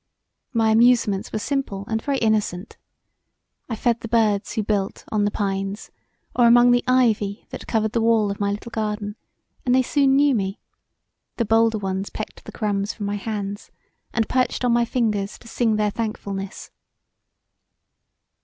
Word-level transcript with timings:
My 0.51 0.71
amusements 0.71 1.31
were 1.31 1.37
simple 1.37 1.85
and 1.87 2.01
very 2.01 2.17
innocent; 2.17 2.75
I 3.69 3.75
fed 3.75 3.99
the 3.99 4.07
birds 4.07 4.53
who 4.53 4.63
built 4.63 5.05
on 5.11 5.25
the 5.25 5.29
pines 5.29 5.91
or 6.35 6.47
among 6.47 6.71
the 6.71 6.83
ivy 6.87 7.45
that 7.51 7.67
covered 7.67 7.91
the 7.91 8.01
wall 8.01 8.31
of 8.31 8.39
my 8.39 8.49
little 8.49 8.71
garden, 8.71 9.15
and 9.63 9.75
they 9.75 9.83
soon 9.83 10.15
knew 10.15 10.33
me: 10.33 10.59
the 11.37 11.45
bolder 11.45 11.77
ones 11.77 12.09
pecked 12.09 12.45
the 12.45 12.51
crumbs 12.51 12.93
from 12.93 13.05
my 13.05 13.15
hands 13.17 13.69
and 14.11 14.27
perched 14.27 14.65
on 14.65 14.73
my 14.73 14.85
fingers 14.85 15.37
to 15.37 15.47
sing 15.47 15.75
their 15.75 15.91
thankfulness. 15.91 16.71